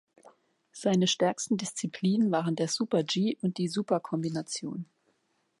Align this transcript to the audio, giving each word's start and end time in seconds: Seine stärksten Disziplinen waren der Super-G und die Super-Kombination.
Seine 0.71 1.05
stärksten 1.05 1.57
Disziplinen 1.57 2.31
waren 2.31 2.55
der 2.55 2.67
Super-G 2.69 3.37
und 3.43 3.59
die 3.59 3.67
Super-Kombination. 3.67 4.87